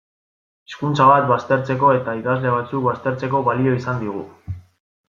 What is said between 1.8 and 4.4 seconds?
eta ikasle batzuk baztertzeko balio izan digu.